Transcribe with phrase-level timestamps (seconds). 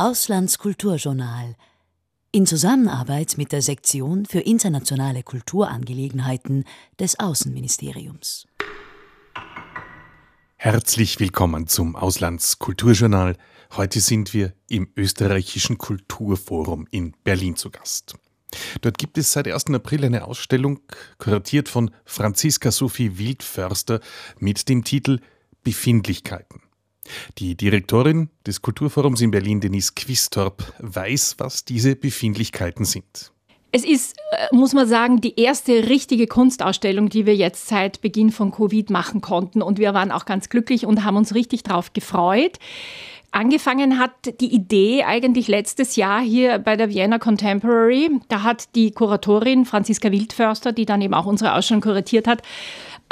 [0.00, 1.56] Auslandskulturjournal
[2.32, 6.64] in Zusammenarbeit mit der Sektion für internationale Kulturangelegenheiten
[6.98, 8.46] des Außenministeriums.
[10.56, 13.36] Herzlich willkommen zum Auslandskulturjournal.
[13.76, 18.14] Heute sind wir im österreichischen Kulturforum in Berlin zu Gast.
[18.80, 19.66] Dort gibt es seit 1.
[19.66, 20.80] April eine Ausstellung,
[21.18, 24.00] kuratiert von Franziska Sophie Wildförster
[24.38, 25.20] mit dem Titel
[25.62, 26.62] Befindlichkeiten.
[27.38, 33.32] Die Direktorin des Kulturforums in Berlin, Denise Quistorp, weiß, was diese Befindlichkeiten sind.
[33.72, 38.30] Es ist, äh, muss man sagen, die erste richtige Kunstausstellung, die wir jetzt seit Beginn
[38.32, 39.62] von Covid machen konnten.
[39.62, 42.58] Und wir waren auch ganz glücklich und haben uns richtig drauf gefreut.
[43.32, 48.10] Angefangen hat die Idee eigentlich letztes Jahr hier bei der Vienna Contemporary.
[48.28, 52.42] Da hat die Kuratorin Franziska Wildförster, die dann eben auch unsere Ausstellung kuratiert hat,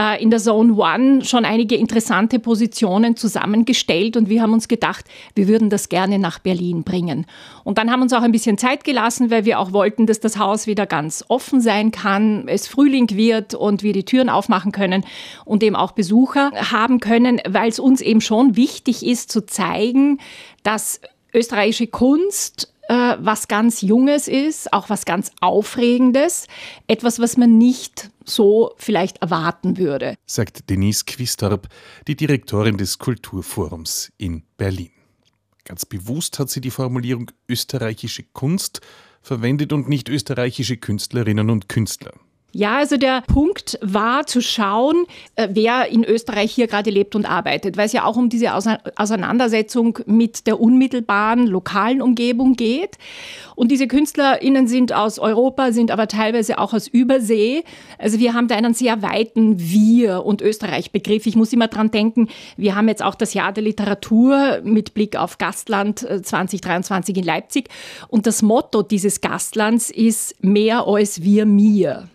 [0.00, 5.04] äh, in der Zone One schon einige interessante Positionen zusammengestellt und wir haben uns gedacht,
[5.34, 7.26] wir würden das gerne nach Berlin bringen.
[7.64, 10.38] Und dann haben uns auch ein bisschen Zeit gelassen, weil wir auch wollten, dass das
[10.38, 15.04] Haus wieder ganz offen sein kann, es Frühling wird und wir die Türen aufmachen können
[15.44, 20.18] und eben auch Besucher haben können, weil es uns eben schon wichtig ist zu zeigen,
[20.62, 21.00] dass
[21.34, 26.46] österreichische Kunst äh, was ganz Junges ist, auch was ganz Aufregendes,
[26.86, 30.16] etwas, was man nicht so vielleicht erwarten würde.
[30.26, 31.68] Sagt Denise Quistorp,
[32.06, 34.90] die Direktorin des Kulturforums in Berlin.
[35.64, 38.80] Ganz bewusst hat sie die Formulierung österreichische Kunst
[39.20, 42.12] verwendet und nicht österreichische Künstlerinnen und Künstler.
[42.52, 45.04] Ja, also der Punkt war zu schauen,
[45.36, 48.54] äh, wer in Österreich hier gerade lebt und arbeitet, weil es ja auch um diese
[48.54, 52.96] Auseinandersetzung mit der unmittelbaren lokalen Umgebung geht.
[53.54, 57.64] Und diese KünstlerInnen sind aus Europa, sind aber teilweise auch aus Übersee.
[57.98, 61.26] Also wir haben da einen sehr weiten Wir- und Österreich-Begriff.
[61.26, 65.16] Ich muss immer dran denken, wir haben jetzt auch das Jahr der Literatur mit Blick
[65.16, 67.68] auf Gastland 2023 äh, in Leipzig.
[68.08, 72.08] Und das Motto dieses Gastlands ist mehr als wir mir.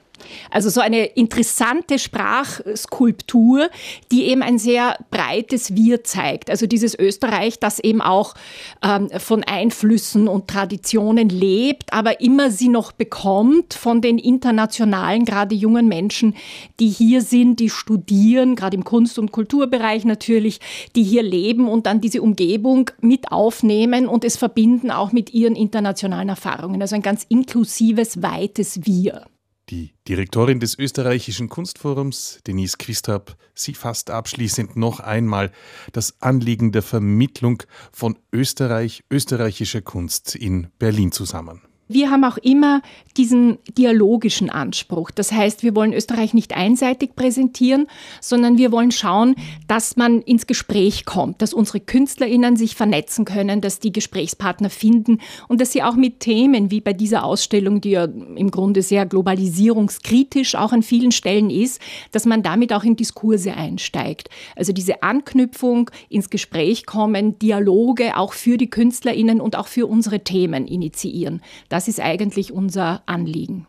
[0.52, 3.70] Also so eine interessante Sprachskulptur,
[4.12, 6.50] die eben ein sehr breites Wir zeigt.
[6.50, 8.36] Also dieses Österreich, das eben auch
[8.84, 15.56] ähm, von Einflüssen und Traditionen lebt, aber immer sie noch bekommt von den internationalen, gerade
[15.56, 16.36] jungen Menschen,
[16.80, 20.60] die hier sind, die studieren, gerade im Kunst- und Kulturbereich natürlich,
[20.96, 25.56] die hier leben und dann diese Umgebung mit aufnehmen und es verbinden auch mit ihren
[25.56, 26.82] internationalen Erfahrungen.
[26.82, 29.26] Also ein ganz inklusives, weites Wir.
[29.70, 35.52] Die Direktorin des österreichischen Kunstforums, Denise Quistab, sie fasst abschließend noch einmal
[35.94, 41.62] das Anliegen der Vermittlung von Österreich, österreichischer Kunst in Berlin zusammen.
[41.90, 42.82] Wir haben auch immer
[43.18, 45.12] diesen dialogischen Anspruch.
[45.12, 47.88] Das heißt, wir wollen Österreich nicht einseitig präsentieren,
[48.22, 49.36] sondern wir wollen schauen,
[49.68, 55.20] dass man ins Gespräch kommt, dass unsere KünstlerInnen sich vernetzen können, dass die Gesprächspartner finden
[55.50, 59.06] und dass sie auch mit Themen wie bei dieser Ausstellung, die ja im Grunde sehr
[59.06, 64.30] globalisierungskritisch auch an vielen Stellen ist, dass man damit auch in Diskurse einsteigt.
[64.56, 70.22] Also diese Anknüpfung, ins Gespräch kommen, Dialoge auch für die KünstlerInnen und auch für unsere
[70.22, 71.42] Themen initiieren.
[71.74, 73.66] Das ist eigentlich unser Anliegen.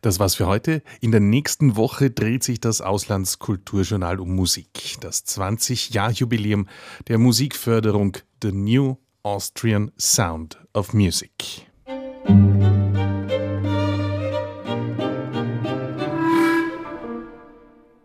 [0.00, 0.80] Das war's für heute.
[1.00, 4.94] In der nächsten Woche dreht sich das Auslandskulturjournal um Musik.
[5.00, 6.68] Das 20-Jahr-Jubiläum
[7.08, 11.66] der Musikförderung The New Austrian Sound of Music.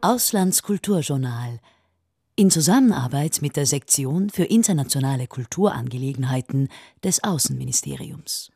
[0.02, 1.60] Auslandskulturjournal
[2.36, 6.70] in Zusammenarbeit mit der Sektion für internationale Kulturangelegenheiten
[7.04, 8.52] des Außenministeriums.